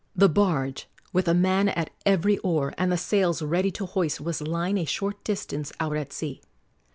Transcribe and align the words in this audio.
The 0.15 0.27
barge, 0.29 0.89
with 1.13 1.27
a 1.27 1.35
man 1.35 1.69
at 1.69 1.91
every 2.07 2.39
oar 2.39 2.73
and 2.75 2.91
the 2.91 2.97
sails 2.97 3.43
ready 3.43 3.69
to 3.73 3.85
hoist, 3.85 4.19
was 4.19 4.41
lying 4.41 4.79
a 4.79 4.85
short 4.85 5.23
distance 5.23 5.71
out 5.79 5.95
at 5.95 6.11
sea. 6.11 6.41